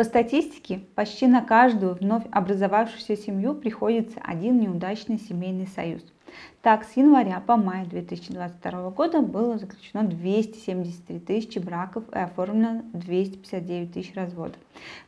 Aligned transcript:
По 0.00 0.04
статистике, 0.04 0.80
почти 0.94 1.26
на 1.26 1.42
каждую 1.42 1.94
вновь 1.94 2.22
образовавшуюся 2.32 3.18
семью 3.18 3.54
приходится 3.54 4.18
один 4.22 4.58
неудачный 4.58 5.18
семейный 5.18 5.66
союз. 5.66 6.00
Так, 6.62 6.84
с 6.84 6.96
января 6.96 7.42
по 7.46 7.58
май 7.58 7.84
2022 7.84 8.92
года 8.92 9.20
было 9.20 9.58
заключено 9.58 10.04
273 10.04 11.18
тысячи 11.18 11.58
браков 11.58 12.04
и 12.14 12.18
оформлено 12.18 12.80
259 12.94 13.92
тысяч 13.92 14.14
разводов. 14.14 14.56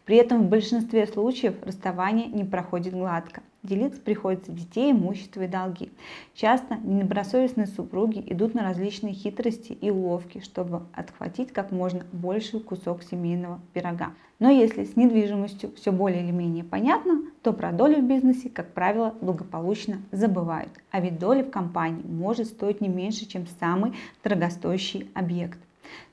При 0.05 0.19
этом 0.19 0.43
в 0.43 0.51
большинстве 0.51 1.06
случаев 1.06 1.54
расставание 1.63 2.27
не 2.27 2.45
проходит 2.45 2.93
гладко. 2.93 3.40
Делиться 3.63 4.01
приходится 4.01 4.51
детей, 4.51 4.90
имущество 4.90 5.42
и 5.42 5.47
долги. 5.47 5.92
Часто 6.35 6.79
недобросовестные 6.83 7.69
супруги 7.69 8.19
идут 8.26 8.54
на 8.54 8.65
различные 8.65 9.15
хитрости 9.15 9.72
и 9.72 9.88
уловки, 9.88 10.40
чтобы 10.40 10.83
отхватить 10.92 11.53
как 11.53 11.71
можно 11.71 12.04
больший 12.12 12.58
кусок 12.58 13.04
семейного 13.04 13.61
пирога. 13.72 14.15
Но 14.40 14.51
если 14.51 14.83
с 14.83 14.97
недвижимостью 14.97 15.71
все 15.76 15.93
более 15.93 16.25
или 16.25 16.33
менее 16.33 16.65
понятно, 16.65 17.23
то 17.43 17.52
про 17.52 17.71
долю 17.71 17.98
в 17.98 18.05
бизнесе, 18.09 18.51
как 18.51 18.75
правило, 18.75 19.15
благополучно 19.21 20.02
забывают. 20.10 20.73
А 20.91 21.01
ведь 21.01 21.21
доля 21.21 21.45
в 21.45 21.51
компании 21.51 22.02
может 22.05 22.49
стоить 22.49 22.80
не 22.80 22.88
меньше, 22.88 23.27
чем 23.27 23.47
самый 23.60 23.93
дорогостоящий 24.24 25.09
объект. 25.15 25.60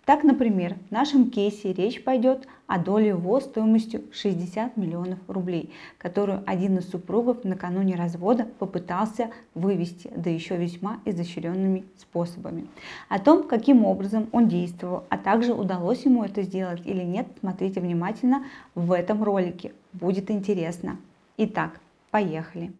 Так, 0.05 0.23
например, 0.23 0.75
в 0.89 0.91
нашем 0.91 1.31
кейсе 1.31 1.73
речь 1.73 2.03
пойдет 2.03 2.47
о 2.69 2.77
доле 2.77 3.15
ВОЗ 3.15 3.45
стоимостью 3.45 4.03
60 4.13 4.77
миллионов 4.77 5.17
рублей, 5.27 5.73
которую 5.97 6.43
один 6.45 6.77
из 6.77 6.87
супругов 6.87 7.43
накануне 7.43 7.95
развода 7.95 8.47
попытался 8.59 9.31
вывести, 9.55 10.11
да 10.15 10.29
еще 10.29 10.55
весьма 10.55 10.99
изощренными 11.03 11.85
способами. 11.97 12.67
О 13.09 13.17
том, 13.17 13.47
каким 13.47 13.85
образом 13.85 14.29
он 14.31 14.47
действовал, 14.47 15.03
а 15.09 15.17
также 15.17 15.53
удалось 15.53 16.05
ему 16.05 16.23
это 16.23 16.43
сделать 16.43 16.85
или 16.85 17.03
нет, 17.03 17.27
смотрите 17.39 17.81
внимательно 17.81 18.45
в 18.75 18.91
этом 18.91 19.23
ролике. 19.23 19.73
Будет 19.91 20.29
интересно. 20.29 20.97
Итак, 21.37 21.81
поехали. 22.11 22.71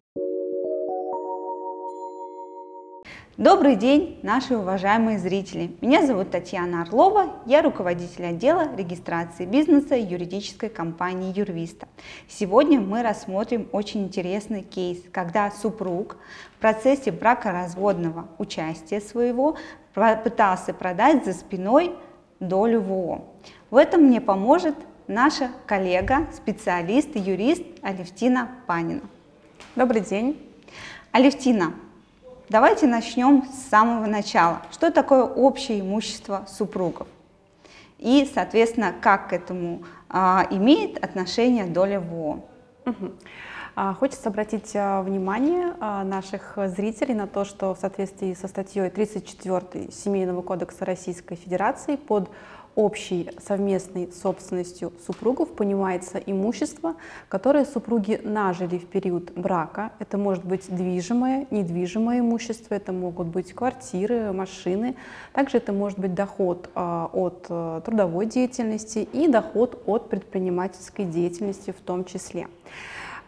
Добрый 3.40 3.78
день, 3.78 4.20
наши 4.22 4.58
уважаемые 4.58 5.18
зрители! 5.18 5.72
Меня 5.80 6.06
зовут 6.06 6.30
Татьяна 6.30 6.82
Орлова, 6.82 7.38
я 7.46 7.62
руководитель 7.62 8.26
отдела 8.26 8.68
регистрации 8.76 9.46
бизнеса 9.46 9.96
юридической 9.96 10.68
компании 10.68 11.32
Юрвиста. 11.34 11.88
Сегодня 12.28 12.82
мы 12.82 13.02
рассмотрим 13.02 13.70
очень 13.72 14.04
интересный 14.04 14.62
кейс, 14.62 15.02
когда 15.14 15.52
супруг 15.52 16.18
в 16.58 16.60
процессе 16.60 17.14
бракоразводного 17.14 18.28
участия 18.40 19.00
своего 19.00 19.56
пытался 19.94 20.74
продать 20.74 21.24
за 21.24 21.32
спиной 21.32 21.96
долю 22.42 22.82
ВО. 22.82 23.24
В 23.70 23.78
этом 23.78 24.02
мне 24.02 24.20
поможет 24.20 24.76
наша 25.08 25.50
коллега, 25.66 26.28
специалист, 26.34 27.16
юрист 27.16 27.64
Алевтина 27.84 28.50
Панина. 28.68 29.04
Добрый 29.78 30.02
день. 30.02 30.38
Алевтина, 31.14 31.74
Давайте 32.50 32.88
начнем 32.88 33.44
с 33.44 33.70
самого 33.70 34.08
начала. 34.08 34.64
Что 34.72 34.90
такое 34.90 35.24
общее 35.24 35.82
имущество 35.82 36.46
супругов? 36.48 37.08
И, 38.00 38.28
соответственно, 38.34 38.92
как 39.00 39.30
к 39.30 39.34
этому 39.34 39.84
а, 40.10 40.48
имеет 40.50 40.98
отношение 41.04 41.66
доля 41.66 42.00
ВО? 42.00 42.44
Угу. 42.88 43.12
Хочется 44.00 44.30
обратить 44.30 44.72
а, 44.76 45.04
внимание 45.04 45.76
а, 45.80 46.04
наших 46.04 46.58
зрителей 46.76 47.14
на 47.14 47.28
то, 47.28 47.46
что 47.46 47.76
в 47.76 47.78
соответствии 47.78 48.34
со 48.34 48.48
статьей 48.48 48.90
34 48.90 49.92
Семейного 49.92 50.42
кодекса 50.42 50.86
Российской 50.86 51.36
Федерации 51.36 51.98
под 51.98 52.32
общей 52.80 53.30
совместной 53.46 54.10
собственностью 54.10 54.94
супругов 55.06 55.50
понимается 55.50 56.18
имущество, 56.18 56.96
которое 57.28 57.66
супруги 57.66 58.22
нажили 58.24 58.78
в 58.78 58.86
период 58.86 59.34
брака. 59.34 59.92
Это 60.00 60.18
может 60.18 60.46
быть 60.46 60.74
движимое, 60.74 61.46
недвижимое 61.52 62.22
имущество, 62.22 62.76
это 62.76 62.94
могут 62.94 63.28
быть 63.28 63.54
квартиры, 63.54 64.32
машины. 64.32 64.96
Также 65.34 65.58
это 65.58 65.74
может 65.74 66.00
быть 66.00 66.14
доход 66.14 66.70
а, 66.74 67.10
от 67.12 67.48
а, 67.50 67.82
трудовой 67.82 68.28
деятельности 68.28 69.00
и 69.00 69.28
доход 69.28 69.84
от 69.86 70.10
предпринимательской 70.10 71.04
деятельности 71.04 71.72
в 71.72 71.82
том 71.82 72.06
числе. 72.06 72.48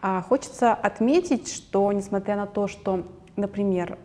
А, 0.01 0.21
хочется 0.21 0.73
отметить, 0.73 1.51
что 1.51 1.91
несмотря 1.91 2.37
на 2.37 2.47
то, 2.47 2.67
что 2.67 3.03
например, 3.37 3.97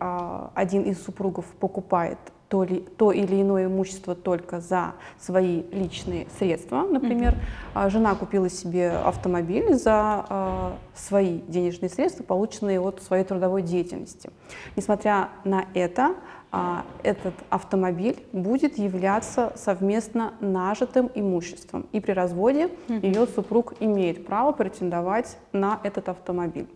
один 0.55 0.83
из 0.83 1.03
супругов 1.03 1.45
покупает 1.59 2.17
то, 2.49 2.63
ли, 2.63 2.79
то 2.97 3.11
или 3.11 3.41
иное 3.41 3.65
имущество 3.65 4.15
только 4.15 4.61
за 4.61 4.93
свои 5.19 5.63
личные 5.71 6.27
средства. 6.37 6.83
Например, 6.83 7.35
mm-hmm. 7.73 7.89
жена 7.89 8.15
купила 8.15 8.49
себе 8.49 8.91
автомобиль 8.91 9.73
за 9.73 10.25
э, 10.29 10.71
свои 10.95 11.39
денежные 11.39 11.89
средства, 11.89 12.23
полученные 12.23 12.79
от 12.79 13.01
своей 13.01 13.25
трудовой 13.25 13.61
деятельности. 13.61 14.29
Несмотря 14.75 15.29
на 15.43 15.65
это, 15.73 16.15
э, 16.53 16.77
этот 17.03 17.33
автомобиль 17.49 18.17
будет 18.31 18.77
являться 18.77 19.51
совместно 19.55 20.33
нажитым 20.39 21.11
имуществом. 21.15 21.85
И 21.91 21.99
при 21.99 22.13
разводе 22.13 22.69
mm-hmm. 22.87 23.05
ее 23.05 23.27
супруг 23.27 23.73
имеет 23.81 24.25
право 24.25 24.53
претендовать 24.53 25.37
на 25.51 25.81
этот 25.83 26.07
автомобиль. 26.07 26.67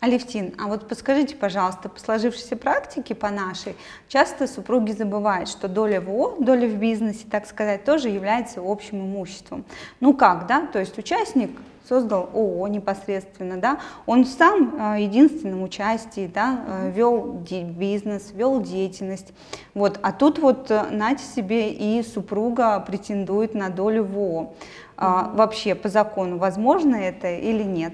Алевтин, 0.00 0.54
а 0.58 0.66
вот 0.66 0.88
подскажите, 0.88 1.36
пожалуйста, 1.36 1.88
по 1.88 2.00
сложившейся 2.00 2.56
практике, 2.56 3.14
по 3.14 3.30
нашей, 3.30 3.76
часто 4.08 4.48
супруги 4.48 4.90
забывают, 4.92 5.48
что 5.48 5.68
доля 5.68 6.00
в 6.00 6.08
ООО, 6.08 6.36
доля 6.40 6.66
в 6.66 6.74
бизнесе, 6.74 7.24
так 7.30 7.46
сказать, 7.46 7.84
тоже 7.84 8.08
является 8.08 8.60
общим 8.64 9.00
имуществом. 9.00 9.64
Ну 10.00 10.12
как, 10.12 10.46
да, 10.48 10.66
то 10.66 10.80
есть 10.80 10.98
участник 10.98 11.50
создал 11.88 12.30
ООО 12.32 12.68
непосредственно, 12.68 13.58
да, 13.58 13.78
он 14.06 14.24
сам 14.24 14.70
в 14.70 14.96
э, 14.96 15.02
единственном 15.02 15.62
участии, 15.62 16.30
да, 16.32 16.64
э, 16.66 16.90
вел 16.90 17.40
бизнес, 17.42 18.32
вел 18.32 18.60
деятельность, 18.60 19.32
вот, 19.74 20.00
а 20.02 20.12
тут 20.12 20.38
вот, 20.38 20.70
э, 20.70 20.84
нате 20.90 21.24
себе, 21.24 21.70
и 21.70 22.02
супруга 22.02 22.80
претендует 22.80 23.54
на 23.54 23.68
долю 23.68 24.04
в 24.04 24.16
ООО. 24.16 24.54
А, 24.96 25.32
вообще, 25.34 25.74
по 25.74 25.88
закону, 25.88 26.38
возможно 26.38 26.96
это 26.96 27.28
или 27.28 27.62
нет? 27.62 27.92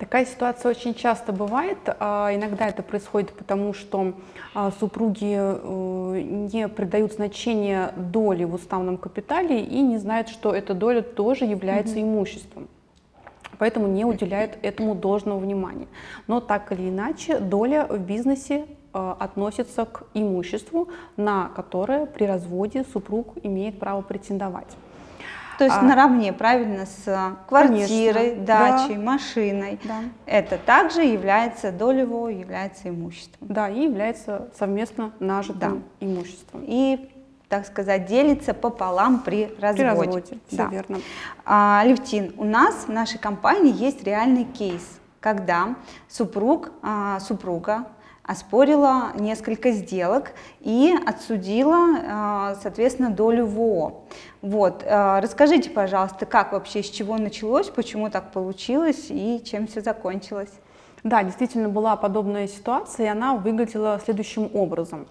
Такая 0.00 0.24
ситуация 0.24 0.70
очень 0.70 0.94
часто 0.94 1.30
бывает. 1.30 1.76
А, 1.86 2.34
иногда 2.34 2.66
это 2.66 2.82
происходит 2.82 3.34
потому, 3.34 3.74
что 3.74 4.14
а, 4.54 4.70
супруги 4.80 5.36
э, 5.36 6.22
не 6.22 6.68
придают 6.68 7.12
значения 7.12 7.92
доли 7.96 8.44
в 8.44 8.54
уставном 8.54 8.96
капитале 8.96 9.62
и 9.62 9.82
не 9.82 9.98
знают, 9.98 10.30
что 10.30 10.54
эта 10.54 10.72
доля 10.72 11.02
тоже 11.02 11.44
является 11.44 11.96
mm-hmm. 11.96 12.02
имуществом. 12.02 12.68
Поэтому 13.58 13.88
не 13.88 14.06
уделяют 14.06 14.56
этому 14.62 14.94
должного 14.94 15.38
внимания. 15.38 15.86
Но 16.26 16.40
так 16.40 16.72
или 16.72 16.88
иначе, 16.88 17.38
доля 17.38 17.86
в 17.86 17.98
бизнесе 17.98 18.64
э, 18.94 19.14
относится 19.18 19.84
к 19.84 20.04
имуществу, 20.14 20.88
на 21.18 21.50
которое 21.54 22.06
при 22.06 22.24
разводе 22.24 22.86
супруг 22.90 23.34
имеет 23.42 23.78
право 23.78 24.00
претендовать. 24.00 24.74
То 25.60 25.66
есть 25.66 25.76
а, 25.76 25.82
наравне, 25.82 26.32
правильно, 26.32 26.86
с 26.86 27.06
э, 27.06 27.34
квартирой, 27.46 28.30
конечно, 28.30 28.44
дачей, 28.46 28.96
да, 28.96 29.02
машиной. 29.02 29.78
Да. 29.84 29.98
Это 30.24 30.56
также 30.56 31.02
является 31.02 31.70
долевой, 31.70 32.36
является 32.36 32.88
имуществом. 32.88 33.46
Да, 33.46 33.68
и 33.68 33.82
является 33.82 34.48
совместно 34.58 35.12
нажитым 35.20 35.84
да. 36.00 36.06
имуществом. 36.06 36.64
И 36.66 37.10
так 37.50 37.66
сказать, 37.66 38.06
делится 38.06 38.54
пополам 38.54 39.18
при 39.18 39.54
разводе. 39.60 39.74
При 39.74 39.82
разводе, 39.82 40.38
все 40.46 40.56
да. 40.56 40.68
верно. 40.68 40.98
А, 41.44 41.82
Левтин, 41.84 42.32
у 42.38 42.44
нас 42.44 42.86
в 42.86 42.88
нашей 42.88 43.18
компании 43.18 43.74
есть 43.76 44.02
реальный 44.02 44.44
кейс, 44.44 44.98
когда 45.20 45.74
супруг, 46.08 46.72
а, 46.80 47.20
супруга 47.20 47.84
оспорила 48.30 49.10
несколько 49.18 49.72
сделок 49.72 50.32
и 50.60 50.94
отсудила, 51.04 51.98
а, 52.08 52.54
соответственно, 52.62 53.10
долю 53.10 53.44
ВО. 53.44 54.04
Вот. 54.40 54.84
А, 54.86 55.20
расскажите, 55.20 55.68
пожалуйста, 55.68 56.26
как 56.26 56.52
вообще, 56.52 56.84
с 56.84 56.90
чего 56.90 57.18
началось, 57.18 57.70
почему 57.70 58.08
так 58.08 58.30
получилось 58.30 59.06
и 59.08 59.42
чем 59.44 59.66
все 59.66 59.80
закончилось? 59.80 60.52
Да, 61.02 61.24
действительно 61.24 61.68
была 61.68 61.96
подобная 61.96 62.46
ситуация, 62.46 63.06
и 63.06 63.08
она 63.08 63.34
выглядела 63.34 63.98
следующим 64.04 64.48
образом. 64.54 65.08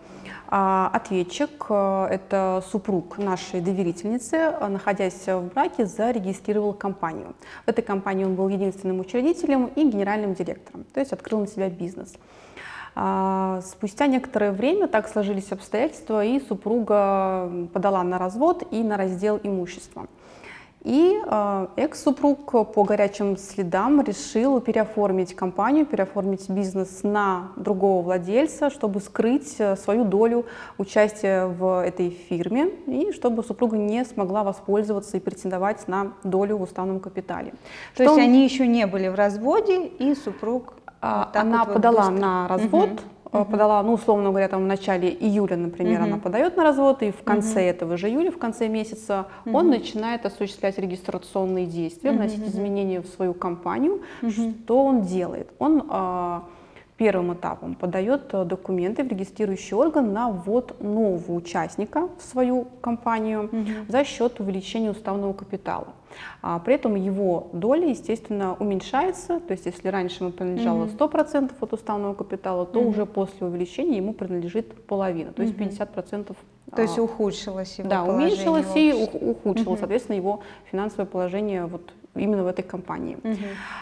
А, 0.48 0.90
ответчик, 0.94 1.66
это 1.70 2.64
супруг 2.72 3.18
нашей 3.18 3.60
доверительницы, 3.60 4.54
находясь 4.70 5.28
в 5.28 5.42
браке, 5.54 5.86
зарегистрировал 5.86 6.74
компанию. 6.74 7.36
В 7.66 7.70
этой 7.70 7.82
компании 7.82 8.24
он 8.24 8.36
был 8.36 8.48
единственным 8.48 9.02
учредителем 9.02 9.66
и 9.76 9.84
генеральным 9.84 10.36
директором, 10.36 10.86
то 10.94 11.02
есть 11.02 11.12
открыл 11.12 11.42
на 11.42 11.48
себя 11.48 11.70
бизнес. 11.70 12.14
А, 12.96 13.62
спустя 13.62 14.08
некоторое 14.08 14.52
время 14.52 14.88
так 14.88 15.08
сложились 15.08 15.52
обстоятельства, 15.52 16.24
и 16.24 16.40
супруга 16.40 17.50
подала 17.74 18.04
на 18.04 18.18
развод 18.18 18.64
и 18.72 18.84
на 18.84 18.98
раздел 18.98 19.40
имущества. 19.44 20.08
И 20.84 21.14
э, 21.26 21.68
экс-супруг 21.76 22.72
по 22.74 22.84
горячим 22.86 23.36
следам 23.36 24.02
решил 24.02 24.62
переоформить 24.62 25.36
компанию, 25.36 25.86
переоформить 25.86 26.50
бизнес 26.50 27.04
на 27.04 27.52
другого 27.58 28.02
владельца, 28.02 28.70
чтобы 28.70 29.02
скрыть 29.02 29.56
э, 29.60 29.76
свою 29.76 30.06
долю 30.06 30.46
участия 30.78 31.48
в 31.48 31.84
этой 31.84 32.12
фирме 32.12 32.70
и 32.88 33.12
чтобы 33.12 33.44
супруга 33.44 33.76
не 33.76 34.06
смогла 34.06 34.44
воспользоваться 34.44 35.18
и 35.18 35.20
претендовать 35.20 35.86
на 35.90 36.14
долю 36.24 36.58
в 36.58 36.62
уставном 36.62 37.02
капитале. 37.02 37.52
То 37.96 38.04
Что 38.04 38.04
есть 38.04 38.16
он... 38.16 38.22
они 38.22 38.46
еще 38.46 38.66
не 38.66 38.88
были 38.88 39.10
в 39.10 39.16
разводе, 39.16 39.86
и 39.86 40.16
супруг... 40.16 40.76
А, 41.02 41.26
вот 41.26 41.36
она 41.36 41.66
вот 41.66 41.74
подала 41.74 42.10
быстро... 42.10 42.26
на 42.26 42.48
развод. 42.48 42.90
Угу 42.90 43.00
подала, 43.32 43.84
ну, 43.84 43.94
условно 43.94 44.30
говоря, 44.30 44.48
там 44.48 44.64
в 44.64 44.68
начале 44.68 45.10
июля, 45.10 45.56
например, 45.56 46.02
угу. 46.02 46.08
она 46.08 46.18
подает 46.18 46.58
на 46.58 46.64
развод, 46.64 47.04
и 47.04 47.12
в 47.12 47.24
конце 47.24 47.60
угу. 47.60 47.70
этого 47.70 47.98
же 47.98 48.10
июля, 48.10 48.32
в 48.32 48.38
конце 48.38 48.68
месяца, 48.68 49.28
угу. 49.46 49.56
он 49.56 49.70
начинает 49.70 50.26
осуществлять 50.26 50.78
регистрационные 50.80 51.66
действия, 51.66 52.10
угу. 52.10 52.20
вносить 52.20 52.48
изменения 52.48 53.02
в 53.02 53.08
свою 53.08 53.34
компанию. 53.34 54.02
Угу. 54.22 54.32
Что 54.32 54.84
он 54.84 55.02
делает? 55.04 55.50
Он 55.60 55.86
а, 55.90 56.44
первым 57.00 57.34
этапом 57.34 57.76
подает 57.76 58.34
э, 58.34 58.44
документы 58.44 59.04
в 59.04 59.08
регистрирующий 59.08 59.74
орган 59.74 60.12
на 60.12 60.30
ввод 60.30 60.82
нового 60.82 61.32
участника 61.32 62.10
в 62.18 62.22
свою 62.22 62.68
компанию 62.82 63.46
угу. 63.46 63.66
за 63.88 64.04
счет 64.04 64.42
увеличения 64.42 64.92
уставного 64.92 65.32
капитала. 65.32 65.88
А 66.42 66.60
при 66.60 66.76
этом 66.76 66.96
его 66.96 67.48
доля, 67.54 67.88
естественно, 67.88 68.54
уменьшается. 68.60 69.40
То 69.40 69.54
есть, 69.54 69.66
если 69.66 69.88
раньше 69.88 70.24
ему 70.24 70.34
принадлежало 70.34 70.88
100% 70.88 71.52
от 71.58 71.74
уставного 71.74 72.16
капитала, 72.16 72.66
то 72.66 72.80
угу. 72.80 72.90
уже 72.90 73.06
после 73.06 73.48
увеличения 73.48 73.98
ему 73.98 74.14
принадлежит 74.14 74.86
половина, 74.86 75.32
то 75.32 75.42
есть 75.42 75.56
угу. 75.56 75.64
50%. 75.64 76.36
То 76.76 76.82
есть 76.82 77.00
ухудшилось 77.00 77.80
его 77.80 77.90
Да, 77.90 78.04
уменьшилось 78.04 78.76
и 78.76 78.92
ухудшилось, 78.94 79.68
угу. 79.68 79.78
соответственно, 79.78 80.18
его 80.18 80.42
финансовое 80.70 81.06
положение 81.06 81.66
вот 81.66 81.94
именно 82.16 82.44
в 82.44 82.48
этой 82.48 82.64
компании. 82.64 83.18
Угу. 83.24 83.38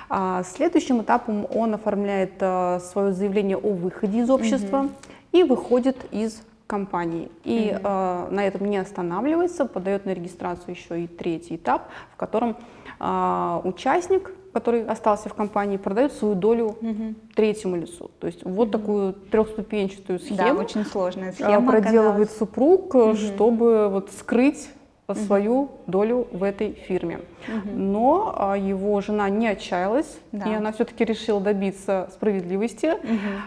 А, 0.09 0.43
следующим 0.43 1.01
этапом 1.01 1.47
он 1.53 1.73
оформляет 1.73 2.33
а, 2.39 2.79
свое 2.79 3.13
заявление 3.13 3.57
о 3.57 3.73
выходе 3.73 4.19
из 4.19 4.29
общества 4.29 4.81
угу. 4.81 4.91
и 5.31 5.43
выходит 5.43 5.97
из 6.11 6.41
компании. 6.67 7.31
И 7.43 7.71
угу. 7.73 7.81
а, 7.83 8.27
на 8.29 8.45
этом 8.45 8.69
не 8.69 8.77
останавливается, 8.77 9.65
подает 9.65 10.05
на 10.05 10.11
регистрацию 10.11 10.75
еще 10.75 11.03
и 11.03 11.07
третий 11.07 11.55
этап, 11.55 11.89
в 12.13 12.17
котором 12.17 12.57
а, 12.99 13.61
участник 13.63 14.31
который 14.53 14.85
остался 14.87 15.29
в 15.29 15.35
компании, 15.35 15.77
продает 15.77 16.13
свою 16.13 16.33
долю 16.33 16.65
угу. 16.81 17.13
третьему 17.35 17.75
лицу. 17.75 18.09
То 18.19 18.25
есть 18.25 18.43
вот 18.43 18.69
угу. 18.69 18.77
такую 18.79 19.13
трехступенчатую 19.13 20.19
схему. 20.19 20.37
Да, 20.37 20.53
очень 20.53 20.83
сложная 20.83 21.31
схема. 21.31 21.71
Проделывает 21.71 22.29
оказалась. 22.29 22.37
супруг, 22.37 22.95
угу. 22.95 23.15
чтобы 23.15 23.87
вот 23.89 24.09
скрыть 24.17 24.69
свою 25.15 25.71
долю 25.87 26.27
в 26.31 26.43
этой 26.43 26.73
фирме. 26.73 27.21
Но 27.65 28.33
а, 28.35 28.57
его 28.57 28.99
жена 29.01 29.29
не 29.29 29.47
отчаялась, 29.47 30.19
да. 30.31 30.45
и 30.45 30.53
она 30.53 30.71
все-таки 30.73 31.05
решила 31.05 31.39
добиться 31.39 32.09
справедливости, 32.11 32.93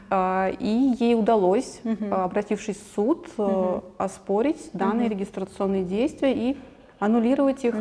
а, 0.09 0.51
и 0.59 0.95
ей 0.99 1.15
удалось, 1.15 1.81
а, 2.11 2.25
обратившись 2.25 2.79
в 2.79 2.95
суд, 2.95 3.29
а, 3.37 3.83
оспорить 3.99 4.71
данные 4.73 5.09
регистрационные 5.09 5.85
действия 5.85 6.33
и 6.33 6.57
аннулировать 6.99 7.65
их. 7.65 7.75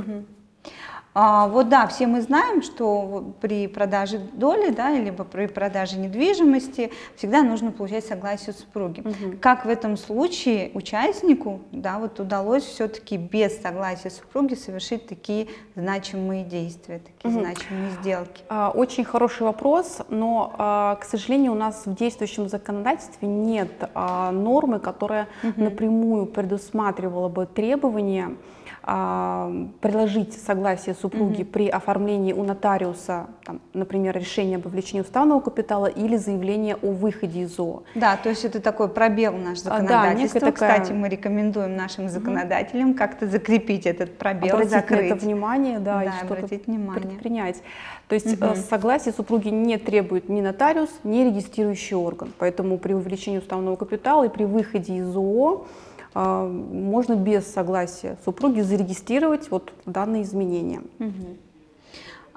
А, 1.15 1.47
вот 1.47 1.69
да, 1.69 1.87
все 1.87 2.05
мы 2.05 2.21
знаем, 2.21 2.61
что 2.61 3.33
при 3.41 3.67
продаже 3.67 4.19
доли, 4.33 4.69
да, 4.69 4.91
либо 4.91 5.23
при 5.23 5.47
продаже 5.47 5.97
недвижимости 5.97 6.91
всегда 7.15 7.41
нужно 7.41 7.71
получать 7.71 8.05
согласие 8.05 8.53
супруги. 8.53 9.01
Угу. 9.01 9.37
Как 9.41 9.65
в 9.65 9.69
этом 9.69 9.97
случае 9.97 10.71
участнику, 10.73 11.61
да, 11.71 11.97
вот 11.97 12.19
удалось 12.19 12.63
все-таки 12.63 13.17
без 13.17 13.59
согласия 13.59 14.11
супруги 14.11 14.53
совершить 14.53 15.07
такие 15.07 15.47
значимые 15.75 16.43
действия, 16.43 16.99
такие 16.99 17.33
угу. 17.33 17.43
значимые 17.43 17.91
сделки? 18.01 18.43
А, 18.47 18.69
очень 18.69 19.03
хороший 19.03 19.43
вопрос, 19.43 19.99
но, 20.09 20.53
а, 20.57 20.95
к 20.95 21.05
сожалению, 21.05 21.53
у 21.53 21.55
нас 21.55 21.87
в 21.87 21.95
действующем 21.95 22.47
законодательстве 22.49 23.27
нет 23.27 23.69
нормы, 23.95 24.79
которая 24.79 25.27
угу. 25.43 25.63
напрямую 25.63 26.27
предусматривала 26.27 27.29
бы 27.29 27.45
требования 27.47 28.35
приложить 28.81 30.33
согласие 30.33 30.95
супруги 30.95 31.43
угу. 31.43 31.51
при 31.51 31.67
оформлении 31.67 32.33
у 32.33 32.43
нотариуса, 32.43 33.27
там, 33.43 33.59
например, 33.73 34.17
решения 34.17 34.55
об 34.55 34.63
вовлечении 34.63 35.01
уставного 35.01 35.41
капитала 35.41 35.85
или 35.87 36.15
заявление 36.15 36.75
о 36.75 36.91
выходе 36.91 37.41
из 37.41 37.59
ООО. 37.59 37.83
Да, 37.95 38.17
то 38.17 38.29
есть 38.29 38.45
это 38.45 38.61
такой 38.61 38.87
пробел 38.87 39.33
наш 39.33 39.59
законодательство. 39.59 40.39
Да, 40.39 40.51
такая... 40.51 40.79
Кстати, 40.79 40.93
мы 40.93 41.09
рекомендуем 41.09 41.75
нашим 41.75 42.09
законодателям 42.09 42.91
угу. 42.91 42.97
как-то 42.97 43.27
закрепить 43.27 43.85
этот 43.85 44.17
пробел, 44.17 44.55
обратить 44.55 44.71
закрыть. 44.71 45.01
на 45.01 45.15
это 45.15 45.25
внимание, 45.25 45.79
да, 45.79 45.99
да 45.99 46.03
и 46.05 46.09
что-то 46.25 46.47
предпринять. 46.47 47.61
То 48.07 48.15
есть 48.15 48.41
угу. 48.41 48.55
согласие 48.55 49.13
супруги 49.13 49.49
не 49.49 49.77
требует 49.77 50.29
ни 50.29 50.41
нотариус, 50.41 50.89
ни 51.03 51.23
регистрирующий 51.25 51.95
орган. 51.95 52.33
Поэтому 52.39 52.77
при 52.77 52.93
увеличении 52.93 53.37
уставного 53.37 53.75
капитала 53.75 54.23
и 54.25 54.29
при 54.29 54.45
выходе 54.45 54.97
из 54.97 55.15
ООО 55.15 55.65
а, 55.65 55.88
можно 56.13 57.15
без 57.15 57.51
согласия 57.51 58.17
супруги 58.25 58.61
зарегистрировать 58.61 59.51
вот 59.51 59.73
данные 59.85 60.23
изменения. 60.23 60.81
Угу. 60.99 61.37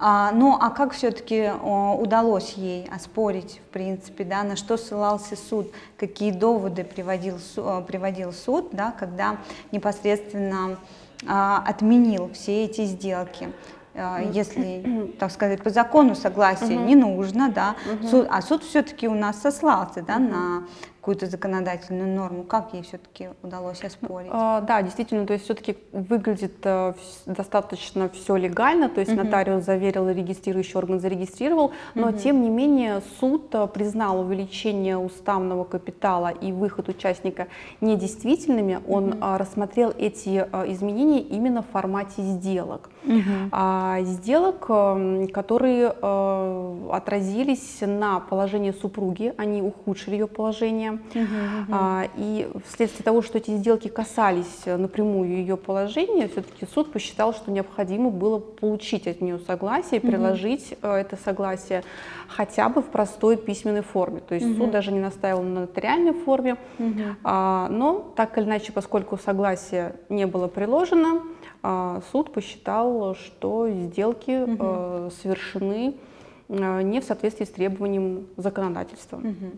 А, 0.04 0.32
ну, 0.32 0.58
а 0.60 0.70
как 0.70 0.94
все-таки 0.94 1.52
удалось 1.62 2.54
ей 2.54 2.88
оспорить, 2.88 3.60
в 3.68 3.72
принципе, 3.72 4.24
да, 4.24 4.42
на 4.42 4.56
что 4.56 4.76
ссылался 4.76 5.36
суд, 5.36 5.70
какие 5.96 6.32
доводы 6.32 6.82
приводил, 6.82 7.36
приводил 7.86 8.32
суд, 8.32 8.70
да, 8.72 8.92
когда 8.98 9.36
непосредственно 9.70 10.76
а, 11.24 11.62
отменил 11.64 12.30
все 12.32 12.64
эти 12.64 12.84
сделки? 12.84 13.52
А, 13.94 14.20
если, 14.20 15.14
так 15.20 15.30
сказать, 15.30 15.62
по 15.62 15.70
закону 15.70 16.16
согласия 16.16 16.78
угу. 16.78 16.84
не 16.84 16.96
нужно, 16.96 17.50
да, 17.50 17.76
угу. 17.92 18.08
суд, 18.08 18.26
а 18.28 18.42
суд 18.42 18.64
все-таки 18.64 19.06
у 19.06 19.14
нас 19.14 19.40
сослался, 19.40 20.02
да, 20.02 20.16
угу. 20.16 20.24
на 20.24 20.62
какую-то 21.02 21.26
законодательную 21.26 22.14
норму, 22.14 22.44
как 22.44 22.74
ей 22.74 22.84
все-таки 22.84 23.30
удалось 23.42 23.82
оспорить? 23.82 24.30
А, 24.32 24.60
да, 24.60 24.82
действительно, 24.82 25.26
то 25.26 25.32
есть 25.32 25.44
все-таки 25.46 25.76
выглядит 25.90 26.54
а, 26.62 26.94
достаточно 27.26 28.08
все 28.10 28.36
легально, 28.36 28.88
то 28.88 29.00
есть 29.00 29.12
угу. 29.12 29.24
нотариус 29.24 29.64
заверил, 29.64 30.08
регистрирующий 30.08 30.78
орган 30.78 31.00
зарегистрировал, 31.00 31.72
но 31.96 32.10
угу. 32.10 32.18
тем 32.18 32.40
не 32.40 32.50
менее 32.50 33.02
суд 33.18 33.52
а, 33.52 33.66
признал 33.66 34.20
увеличение 34.20 34.96
уставного 34.96 35.64
капитала 35.64 36.28
и 36.28 36.52
выход 36.52 36.88
участника 36.88 37.48
недействительными, 37.80 38.78
он 38.86 39.14
угу. 39.14 39.18
рассмотрел 39.38 39.92
эти 39.98 40.28
изменения 40.68 41.18
именно 41.18 41.62
в 41.62 41.66
формате 41.72 42.22
сделок. 42.22 42.90
Угу. 43.04 44.04
Сделок, 44.04 44.66
которые 45.32 45.92
а, 46.00 46.90
отразились 46.92 47.78
на 47.80 48.20
положении 48.20 48.70
супруги, 48.70 49.34
они 49.36 49.62
ухудшили 49.62 50.14
ее 50.14 50.28
положение, 50.28 50.91
Uh-huh, 51.14 52.10
И 52.16 52.48
вследствие 52.66 53.04
того, 53.04 53.22
что 53.22 53.38
эти 53.38 53.50
сделки 53.52 53.88
касались 53.88 54.62
э, 54.64 54.76
напрямую 54.76 55.30
ее 55.30 55.56
положения, 55.56 56.28
все-таки 56.28 56.66
суд 56.66 56.92
посчитал, 56.92 57.34
что 57.34 57.50
необходимо 57.50 58.10
было 58.10 58.38
получить 58.38 59.06
от 59.06 59.20
нее 59.20 59.38
согласие, 59.38 60.00
приложить 60.00 60.76
э, 60.82 60.94
это 60.94 61.16
согласие 61.16 61.82
хотя 62.28 62.68
бы 62.68 62.82
в 62.82 62.86
простой 62.86 63.36
письменной 63.36 63.82
форме. 63.82 64.20
То 64.20 64.34
есть 64.34 64.46
uh-huh. 64.46 64.56
суд 64.56 64.70
даже 64.70 64.92
не 64.92 65.00
настаивал 65.00 65.42
на 65.42 65.62
нотариальной 65.62 66.12
форме, 66.12 66.56
uh-huh. 66.78 67.68
но 67.68 68.12
так 68.16 68.38
или 68.38 68.44
иначе, 68.44 68.72
поскольку 68.72 69.18
согласие 69.18 69.96
не 70.08 70.26
было 70.26 70.48
приложено, 70.48 71.22
а, 71.62 72.00
суд 72.10 72.32
посчитал, 72.32 73.14
что 73.14 73.68
сделки 73.68 74.30
uh-huh. 74.30 75.12
совершены 75.22 75.94
не 76.52 77.00
в 77.00 77.04
соответствии 77.04 77.44
с 77.44 77.50
требованием 77.50 78.26
законодательства. 78.36 79.16
Угу. 79.16 79.52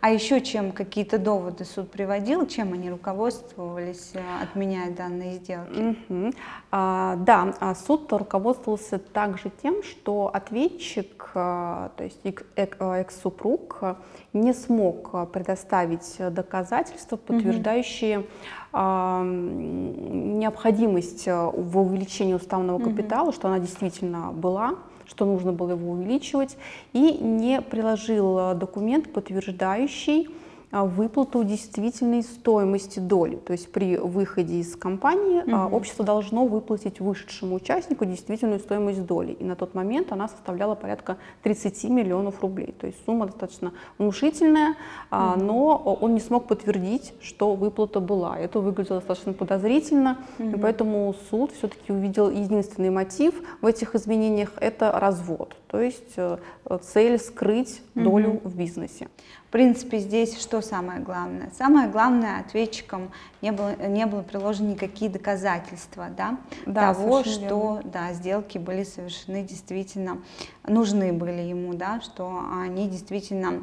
А 0.00 0.10
еще 0.10 0.40
чем 0.40 0.72
какие-то 0.72 1.18
доводы 1.18 1.64
суд 1.64 1.90
приводил, 1.90 2.46
чем 2.46 2.72
они 2.72 2.90
руководствовались, 2.90 4.10
э, 4.14 4.20
отменяя 4.42 4.90
данные 4.90 5.34
сделки? 5.34 5.96
Угу. 6.08 6.32
А, 6.72 7.16
да, 7.16 7.54
а 7.60 7.74
суд 7.74 8.12
руководствовался 8.12 8.98
также 8.98 9.50
тем, 9.62 9.82
что 9.82 10.30
ответчик, 10.32 11.30
э, 11.34 11.88
то 11.96 12.04
есть 12.04 12.20
экс-супруг, 12.56 13.96
не 14.32 14.52
смог 14.52 15.30
предоставить 15.30 16.16
доказательства, 16.18 17.16
подтверждающие 17.16 18.20
угу. 18.20 18.28
Необходимость 18.72 21.26
в 21.26 21.78
увеличении 21.78 22.34
уставного 22.34 22.78
капитала, 22.78 23.28
угу. 23.28 23.34
что 23.34 23.48
она 23.48 23.58
действительно 23.58 24.32
была 24.32 24.76
что 25.10 25.24
нужно 25.24 25.52
было 25.52 25.72
его 25.72 25.90
увеличивать, 25.90 26.56
и 26.92 27.18
не 27.18 27.60
приложил 27.60 28.38
э, 28.38 28.54
документ, 28.54 29.12
подтверждающий 29.12 30.28
а, 30.28 30.30
выплату 30.72 31.42
действительной 31.42 32.22
стоимости 32.22 33.00
доли. 33.00 33.36
То 33.36 33.52
есть 33.52 33.72
при 33.72 33.96
выходе 33.96 34.60
из 34.60 34.76
компании 34.76 35.42
угу. 35.42 35.76
общество 35.76 36.04
должно 36.04 36.46
выплатить 36.46 37.00
вышедшему 37.00 37.56
участнику 37.56 38.04
действительную 38.04 38.60
стоимость 38.60 39.04
доли. 39.04 39.32
И 39.32 39.44
на 39.44 39.56
тот 39.56 39.74
момент 39.74 40.12
она 40.12 40.28
составляла 40.28 40.76
порядка 40.76 41.16
30 41.42 41.84
миллионов 41.84 42.40
рублей. 42.40 42.72
То 42.78 42.86
есть 42.86 43.04
сумма 43.04 43.26
достаточно 43.26 43.72
внушительная, 43.98 44.76
угу. 45.10 45.40
но 45.40 45.98
он 46.00 46.14
не 46.14 46.20
смог 46.20 46.46
подтвердить, 46.46 47.14
что 47.20 47.54
выплата 47.54 47.98
была. 47.98 48.38
Это 48.38 48.60
выглядело 48.60 49.00
достаточно 49.00 49.32
подозрительно, 49.32 50.18
угу. 50.38 50.50
и 50.50 50.56
поэтому 50.56 51.14
суд 51.30 51.50
все-таки 51.52 51.92
увидел 51.92 52.30
единственный 52.30 52.90
мотив 52.90 53.34
в 53.60 53.66
этих 53.66 53.96
изменениях– 53.96 54.52
это 54.60 54.92
развод. 54.92 55.56
То 55.66 55.80
есть 55.80 56.14
э, 56.16 56.38
цель 56.82 57.18
скрыть 57.18 57.82
долю 57.94 58.34
угу. 58.34 58.48
в 58.48 58.56
бизнесе. 58.56 59.08
В 59.48 59.52
принципе, 59.52 59.98
здесь 59.98 60.40
что 60.40 60.59
самое 60.60 61.00
главное? 61.00 61.50
Самое 61.56 61.88
главное, 61.88 62.40
ответчикам 62.40 63.10
не 63.42 63.52
было, 63.52 63.74
не 63.86 64.06
было 64.06 64.22
приложено 64.22 64.68
никакие 64.68 65.10
доказательства 65.10 66.08
да, 66.16 66.38
да, 66.66 66.92
того, 66.94 67.24
что 67.24 67.76
верно. 67.76 67.90
да, 67.90 68.12
сделки 68.12 68.58
были 68.58 68.84
совершены 68.84 69.42
действительно, 69.42 70.18
нужны 70.66 71.12
были 71.12 71.40
ему, 71.42 71.74
да, 71.74 72.00
что 72.00 72.42
они 72.62 72.88
действительно 72.88 73.62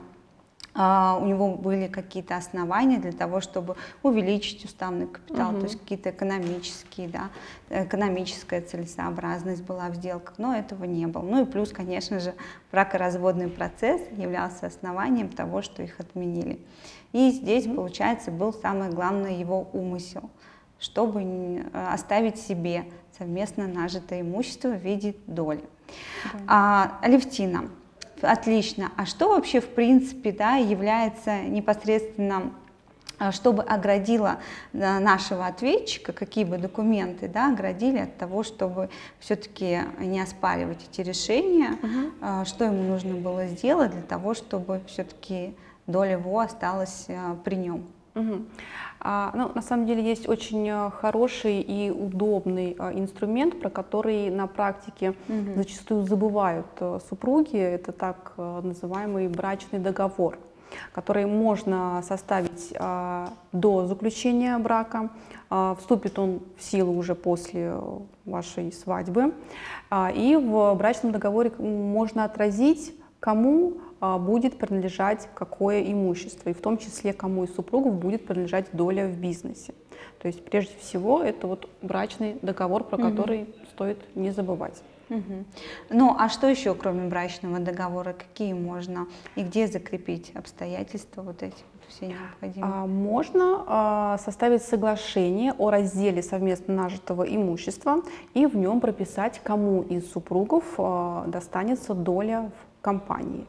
у 0.77 1.25
него 1.25 1.55
были 1.55 1.88
какие-то 1.88 2.38
основания 2.38 3.00
для 3.00 3.12
того, 3.12 3.41
чтобы 3.41 3.75
увеличить 4.03 4.63
уставный 4.63 5.07
капитал, 5.07 5.51
угу. 5.51 5.60
то 5.60 5.63
есть 5.65 5.79
какие-то 5.79 6.12
экономические, 6.12 7.07
да, 7.07 7.29
экономическая 7.69 8.62
целесообразность 8.62 9.63
была 9.63 9.89
в 9.89 9.96
сделках, 9.96 10.36
но 10.38 10.55
этого 10.55 10.84
не 10.84 11.07
было. 11.07 11.24
Ну 11.24 11.43
и 11.43 11.46
плюс, 11.46 11.72
конечно 11.72 12.19
же, 12.19 12.36
бракоразводный 12.72 13.48
процесс 13.48 14.01
являлся 14.12 14.67
основанием 14.67 15.29
того, 15.29 15.62
что 15.63 15.81
их 15.81 16.00
отменили. 16.00 16.60
И 17.12 17.31
здесь, 17.31 17.65
получается, 17.65 18.29
был 18.29 18.53
самый 18.53 18.89
главный 18.89 19.39
его 19.39 19.67
умысел, 19.74 20.29
чтобы 20.79 21.24
э, 21.24 21.88
оставить 21.91 22.38
себе 22.38 22.86
совместно 23.17 23.67
нажитое 23.67 24.22
имущество 24.22 24.69
в 24.69 24.84
виде 24.84 25.15
доли. 25.25 25.63
Да. 26.34 26.39
А, 26.48 27.00
Алевтина, 27.01 27.69
Отлично. 28.21 28.91
А 28.97 29.05
что 29.05 29.29
вообще 29.29 29.62
в 29.62 29.69
принципе 29.69 30.31
да, 30.31 30.55
является 30.55 31.41
непосредственно 31.41 32.51
а, 33.19 33.31
чтобы 33.31 33.63
оградило 33.63 34.38
нашего 34.74 35.47
ответчика, 35.47 36.13
какие 36.13 36.43
бы 36.43 36.59
документы 36.59 37.27
да, 37.27 37.51
оградили 37.51 37.97
от 37.97 38.15
того, 38.17 38.43
чтобы 38.43 38.89
все-таки 39.19 39.81
не 40.00 40.19
оспаривать 40.19 40.88
эти 40.91 41.01
решения, 41.01 41.79
угу. 41.81 42.45
что 42.45 42.65
ему 42.65 42.83
нужно 42.83 43.15
было 43.15 43.47
сделать 43.47 43.91
для 43.91 44.03
того, 44.03 44.36
чтобы 44.36 44.81
все-таки 44.86 45.55
доля 45.88 46.12
его 46.12 46.39
осталась 46.39 47.05
а, 47.09 47.36
при 47.43 47.55
нем. 47.55 47.86
Угу. 48.17 48.41
А, 49.00 49.31
ну, 49.36 49.51
на 49.53 49.62
самом 49.62 49.86
деле 49.86 50.03
есть 50.03 50.27
очень 50.27 50.67
э, 50.67 50.89
хороший 50.89 51.62
и 51.62 51.91
удобный 51.91 52.75
а, 52.79 52.91
инструмент, 52.91 53.59
про 53.59 53.69
который 53.69 54.29
на 54.29 54.47
практике 54.47 55.13
угу. 55.29 55.55
зачастую 55.55 56.03
забывают 56.03 56.65
а, 56.79 57.00
супруги. 57.07 57.57
Это 57.57 57.91
так 57.91 58.33
а, 58.38 58.62
называемый 58.62 59.27
брачный 59.27 59.79
договор, 59.79 60.39
который 60.93 61.25
можно 61.25 62.01
составить 62.07 62.74
а, 62.79 63.29
до 63.51 63.86
заключения 63.86 64.57
брака. 64.57 65.09
А, 65.50 65.75
вступит 65.79 66.17
он 66.17 66.41
в 66.57 66.63
силу 66.63 66.97
уже 66.97 67.13
после 67.13 67.79
вашей 68.25 68.74
свадьбы. 68.74 69.33
А, 69.89 70.12
и 70.13 70.36
в 70.36 70.74
брачном 70.75 71.12
договоре 71.12 71.51
можно 71.59 72.24
отразить, 72.24 72.93
кому 73.19 73.77
будет 73.99 74.57
принадлежать 74.57 75.29
какое 75.33 75.81
имущество, 75.83 76.49
и 76.49 76.53
в 76.53 76.61
том 76.61 76.77
числе 76.77 77.13
кому 77.13 77.45
из 77.45 77.55
супругов 77.55 77.95
будет 77.95 78.25
принадлежать 78.25 78.67
доля 78.73 79.07
в 79.07 79.17
бизнесе. 79.17 79.73
То 80.19 80.27
есть 80.27 80.43
прежде 80.43 80.75
всего 80.79 81.21
это 81.21 81.47
вот 81.47 81.69
брачный 81.81 82.37
договор, 82.41 82.83
про 82.83 82.97
угу. 82.97 83.09
который 83.09 83.53
стоит 83.73 83.97
не 84.15 84.31
забывать. 84.31 84.81
Угу. 85.09 85.45
Ну, 85.91 86.15
а 86.17 86.27
что 86.29 86.47
еще, 86.47 86.75
кроме 86.75 87.07
брачного 87.07 87.59
договора, 87.59 88.13
какие 88.13 88.53
можно 88.53 89.07
и 89.35 89.43
где 89.43 89.67
закрепить 89.67 90.31
обстоятельства 90.35 91.21
вот 91.21 91.43
эти 91.43 91.55
вот 91.73 91.83
все 91.87 92.07
необходимые? 92.07 92.73
А, 92.73 92.85
можно 92.85 93.63
а, 93.67 94.17
составить 94.17 94.63
соглашение 94.63 95.53
о 95.57 95.69
разделе 95.69 96.21
совместно 96.21 96.73
нажитого 96.73 97.23
имущества 97.23 98.01
и 98.33 98.45
в 98.45 98.57
нем 98.57 98.81
прописать, 98.81 99.39
кому 99.43 99.81
из 99.83 100.11
супругов 100.11 100.65
а, 100.77 101.25
достанется 101.27 101.93
доля 101.93 102.51
в 102.51 102.76
компании. 102.88 103.46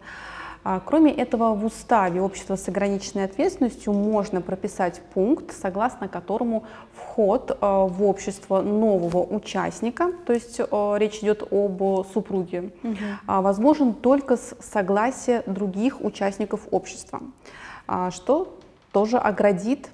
А, 0.65 0.81
кроме 0.85 1.13
этого, 1.13 1.55
в 1.55 1.65
уставе 1.65 2.21
общества 2.21 2.57
с 2.57 2.69
ограниченной 2.69 3.25
ответственностью 3.25 3.93
можно 3.93 4.41
прописать 4.41 5.01
пункт, 5.15 5.55
согласно 5.63 6.09
которому 6.09 6.65
вход 6.93 7.57
а, 7.61 7.87
в 7.87 8.03
общество 8.03 8.61
нового 8.63 9.23
участника, 9.23 10.11
то 10.27 10.33
есть 10.33 10.61
а, 10.61 10.97
речь 10.97 11.19
идет 11.23 11.45
об 11.53 12.05
супруге, 12.13 12.73
угу. 12.83 12.97
возможен 13.27 13.95
только 13.95 14.37
с 14.37 14.57
согласия 14.61 15.45
других 15.47 16.01
участников 16.01 16.61
общества, 16.73 17.21
что 18.11 18.59
тоже 18.93 19.19
оградит 19.19 19.89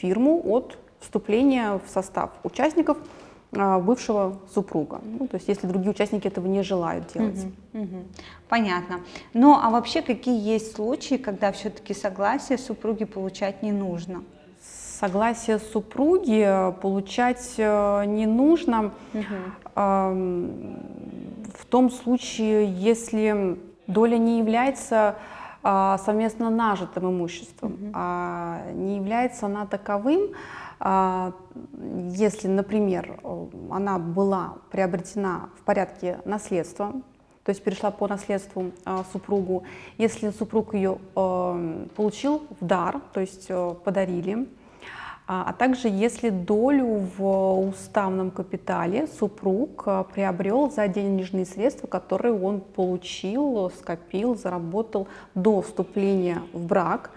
фирму 0.00 0.42
от 0.44 0.76
вступления 1.00 1.80
в 1.84 1.88
состав 1.88 2.30
участников 2.44 2.98
а, 2.98 3.22
бывшего 3.52 4.38
супруга. 4.54 5.00
Ну, 5.04 5.28
то 5.28 5.36
есть 5.36 5.46
если 5.46 5.66
другие 5.66 5.90
участники 5.90 6.26
этого 6.26 6.46
не 6.46 6.62
желают 6.62 7.12
делать. 7.12 7.46
Угу, 7.74 7.82
угу. 7.82 8.04
Понятно. 8.48 9.00
Ну 9.34 9.54
а 9.54 9.70
вообще 9.70 10.00
какие 10.02 10.40
есть 10.40 10.74
случаи, 10.74 11.16
когда 11.16 11.52
все-таки 11.52 11.92
согласие 11.92 12.56
супруги 12.56 13.04
получать 13.04 13.62
не 13.62 13.72
нужно? 13.72 14.24
Согласие 15.00 15.58
супруги 15.58 16.72
получать 16.80 17.54
э, 17.58 18.04
не 18.06 18.26
нужно 18.26 18.92
угу. 19.12 19.24
в 19.74 21.66
том 21.68 21.90
случае, 21.90 22.72
если 22.72 23.58
доля 23.86 24.16
не 24.16 24.38
является 24.38 25.16
а, 25.64 25.98
совместно 25.98 26.50
нажитым 26.50 27.10
имуществом, 27.10 27.72
угу. 27.72 27.90
а 27.94 28.62
не 28.72 28.96
является 28.96 29.46
она 29.46 29.64
таковым, 29.66 30.30
а, 30.32 30.36
если, 30.84 32.48
например, 32.48 33.20
она 33.70 33.98
была 33.98 34.54
приобретена 34.70 35.50
в 35.56 35.62
порядке 35.62 36.18
наследства, 36.24 36.92
то 37.44 37.50
есть 37.50 37.62
перешла 37.62 37.90
по 37.90 38.08
наследству 38.08 38.72
а, 38.84 39.04
супругу, 39.12 39.64
если 39.98 40.30
супруг 40.30 40.74
ее 40.74 40.98
а, 41.14 41.86
получил 41.94 42.42
в 42.60 42.64
дар, 42.64 43.00
то 43.12 43.20
есть 43.20 43.48
подарили, 43.84 44.48
а 45.28 45.52
также 45.52 45.88
если 45.88 46.30
долю 46.30 47.08
в 47.16 47.68
уставном 47.68 48.32
капитале 48.32 49.06
супруг 49.06 49.84
приобрел 50.12 50.68
за 50.70 50.88
денежные 50.88 51.46
средства, 51.46 51.86
которые 51.86 52.34
он 52.34 52.60
получил, 52.60 53.70
скопил, 53.70 54.34
заработал 54.36 55.06
до 55.36 55.62
вступления 55.62 56.42
в 56.52 56.66
брак, 56.66 57.12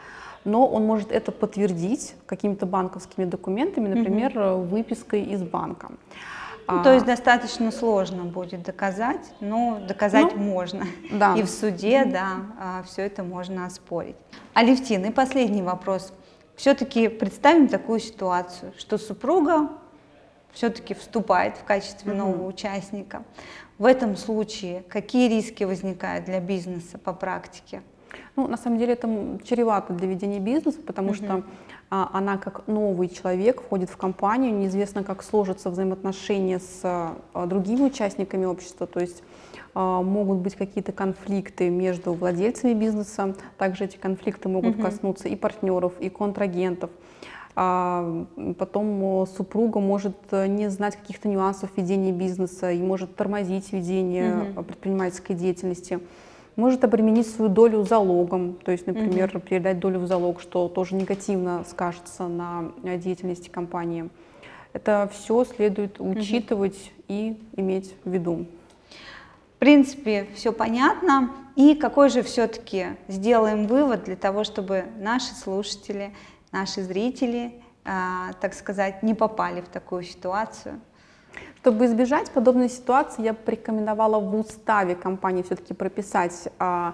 но 0.45 0.67
он 0.67 0.85
может 0.85 1.11
это 1.11 1.31
подтвердить 1.31 2.15
какими-то 2.25 2.65
банковскими 2.65 3.25
документами, 3.25 3.89
например, 3.89 4.37
угу. 4.37 4.61
выпиской 4.61 5.23
из 5.23 5.43
банка. 5.43 5.89
Ну, 6.67 6.81
то 6.81 6.93
есть 6.93 7.05
достаточно 7.05 7.71
сложно 7.71 8.23
будет 8.23 8.63
доказать, 8.63 9.33
но 9.39 9.79
доказать 9.87 10.35
ну, 10.35 10.41
можно. 10.41 10.87
Да. 11.11 11.35
И 11.35 11.43
в 11.43 11.49
суде, 11.49 12.05
да, 12.05 12.37
а, 12.59 12.83
все 12.83 13.03
это 13.03 13.23
можно 13.23 13.65
оспорить. 13.67 14.15
Алевтин, 14.53 15.05
и 15.05 15.11
последний 15.11 15.61
вопрос. 15.61 16.11
Все-таки 16.55 17.07
представим 17.07 17.67
такую 17.67 17.99
ситуацию, 17.99 18.73
что 18.77 18.97
супруга 18.97 19.69
все-таки 20.53 20.93
вступает 20.95 21.57
в 21.57 21.65
качестве 21.65 22.13
mm 22.13 22.15
нового 22.15 22.47
участника. 22.47 23.23
В 23.77 23.85
этом 23.85 24.15
случае 24.15 24.83
какие 24.89 25.29
риски 25.29 25.65
возникают 25.65 26.25
для 26.25 26.39
бизнеса 26.39 26.97
по 26.97 27.13
практике? 27.13 27.83
Ну, 28.35 28.47
на 28.47 28.57
самом 28.57 28.77
деле 28.77 28.93
это 28.93 29.07
чревато 29.43 29.93
для 29.93 30.07
ведения 30.07 30.39
бизнеса, 30.39 30.79
потому 30.85 31.09
угу. 31.09 31.15
что 31.15 31.43
а, 31.89 32.09
она 32.13 32.37
как 32.37 32.67
новый 32.67 33.07
человек 33.07 33.61
входит 33.61 33.89
в 33.89 33.97
компанию, 33.97 34.53
неизвестно, 34.53 35.03
как 35.03 35.23
сложатся 35.23 35.69
взаимоотношения 35.69 36.59
с 36.59 36.81
а, 36.83 37.45
другими 37.45 37.83
участниками 37.83 38.45
общества, 38.45 38.87
то 38.87 38.99
есть 38.99 39.23
а, 39.73 40.01
могут 40.01 40.39
быть 40.39 40.55
какие-то 40.55 40.91
конфликты 40.91 41.69
между 41.69 42.13
владельцами 42.13 42.73
бизнеса, 42.73 43.35
также 43.57 43.85
эти 43.85 43.97
конфликты 43.97 44.49
могут 44.49 44.75
угу. 44.75 44.83
коснуться 44.83 45.29
и 45.29 45.35
партнеров, 45.35 45.93
и 45.99 46.09
контрагентов. 46.09 46.89
А 47.57 48.25
потом 48.57 49.25
супруга 49.27 49.79
может 49.79 50.17
не 50.33 50.69
знать 50.69 50.97
каких-то 50.97 51.29
нюансов 51.29 51.69
ведения 51.77 52.11
бизнеса 52.11 52.69
и 52.69 52.81
может 52.81 53.15
тормозить 53.15 53.71
ведение 53.71 54.51
угу. 54.51 54.63
предпринимательской 54.63 55.37
деятельности 55.37 56.01
может 56.55 56.83
обременить 56.83 57.27
свою 57.27 57.51
долю 57.51 57.83
залогом, 57.83 58.53
то 58.53 58.71
есть, 58.71 58.87
например, 58.87 59.31
угу. 59.33 59.39
передать 59.39 59.79
долю 59.79 59.99
в 59.99 60.07
залог, 60.07 60.41
что 60.41 60.67
тоже 60.67 60.95
негативно 60.95 61.63
скажется 61.67 62.27
на 62.27 62.71
деятельности 62.83 63.49
компании. 63.49 64.09
Это 64.73 65.09
все 65.13 65.45
следует 65.45 65.99
учитывать 65.99 66.75
угу. 66.75 67.03
и 67.07 67.37
иметь 67.55 67.95
в 68.03 68.11
виду. 68.11 68.45
принципе, 69.59 70.27
все 70.35 70.51
понятно. 70.51 71.31
И 71.55 71.75
какой 71.75 72.09
же 72.09 72.21
все-таки 72.21 72.87
сделаем 73.07 73.67
вывод 73.67 74.03
для 74.03 74.17
того, 74.17 74.43
чтобы 74.43 74.85
наши 74.99 75.33
слушатели, 75.33 76.13
наши 76.51 76.83
зрители, 76.83 77.53
а, 77.85 78.33
так 78.41 78.53
сказать, 78.53 79.01
не 79.01 79.13
попали 79.13 79.61
в 79.61 79.69
такую 79.69 80.03
ситуацию? 80.03 80.81
Чтобы 81.61 81.85
избежать 81.85 82.29
подобной 82.31 82.69
ситуации, 82.69 83.23
я 83.23 83.33
бы 83.33 83.39
порекомендовала 83.39 84.19
в 84.19 84.35
уставе 84.35 84.95
компании 84.95 85.41
все-таки 85.41 85.73
прописать 85.73 86.47
а, 86.59 86.93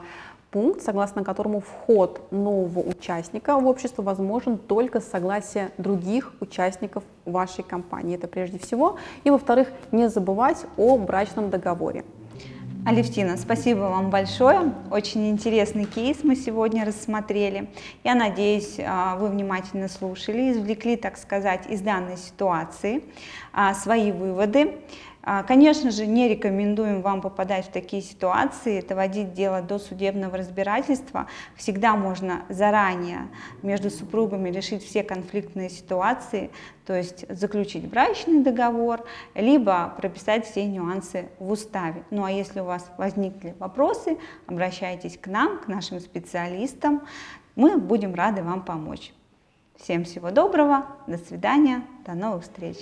пункт, 0.51 0.81
согласно 0.81 1.23
которому 1.23 1.61
вход 1.61 2.21
нового 2.31 2.79
участника 2.79 3.57
в 3.57 3.67
общество 3.67 4.01
возможен 4.01 4.57
только 4.57 4.99
с 4.99 5.07
согласия 5.07 5.71
других 5.77 6.33
участников 6.39 7.03
вашей 7.25 7.63
компании. 7.63 8.15
Это 8.15 8.27
прежде 8.27 8.59
всего. 8.59 8.97
И 9.23 9.29
во-вторых, 9.29 9.69
не 9.91 10.09
забывать 10.09 10.65
о 10.77 10.97
брачном 10.97 11.49
договоре. 11.49 12.03
Алевтина, 12.83 13.37
спасибо 13.37 13.81
вам 13.81 14.09
большое. 14.09 14.73
Очень 14.89 15.29
интересный 15.29 15.85
кейс 15.85 16.23
мы 16.23 16.35
сегодня 16.35 16.83
рассмотрели. 16.83 17.69
Я 18.03 18.15
надеюсь, 18.15 18.77
а, 18.79 19.17
вы 19.17 19.27
внимательно 19.27 19.87
слушали, 19.87 20.51
извлекли, 20.51 20.95
так 20.95 21.19
сказать, 21.19 21.67
из 21.69 21.81
данной 21.81 22.17
ситуации 22.17 23.03
а, 23.53 23.75
свои 23.75 24.11
выводы. 24.11 24.79
А, 25.23 25.43
конечно 25.43 25.91
же, 25.91 26.07
не 26.07 26.27
рекомендуем 26.27 27.01
вам 27.01 27.21
попадать 27.21 27.67
в 27.67 27.71
такие 27.71 28.01
ситуации, 28.01 28.81
доводить 28.81 29.33
дело 29.33 29.61
до 29.61 29.77
судебного 29.77 30.37
разбирательства. 30.37 31.27
Всегда 31.55 31.95
можно 31.95 32.43
заранее 32.49 33.27
между 33.61 33.89
супругами 33.89 34.49
решить 34.49 34.83
все 34.83 35.03
конфликтные 35.03 35.69
ситуации, 35.69 36.49
то 36.85 36.95
есть 36.95 37.25
заключить 37.29 37.87
брачный 37.87 38.41
договор, 38.41 39.05
либо 39.35 39.93
прописать 39.97 40.45
все 40.45 40.65
нюансы 40.65 41.29
в 41.39 41.51
уставе. 41.51 42.03
Ну 42.09 42.23
а 42.23 42.31
если 42.31 42.59
у 42.59 42.65
вас 42.65 42.89
возникли 42.97 43.55
вопросы, 43.59 44.17
обращайтесь 44.47 45.17
к 45.17 45.27
нам, 45.27 45.59
к 45.59 45.67
нашим 45.67 45.99
специалистам. 45.99 47.01
Мы 47.55 47.77
будем 47.77 48.15
рады 48.15 48.41
вам 48.41 48.63
помочь. 48.63 49.13
Всем 49.77 50.03
всего 50.03 50.31
доброго, 50.31 50.85
до 51.07 51.17
свидания, 51.17 51.83
до 52.05 52.13
новых 52.13 52.43
встреч. 52.43 52.77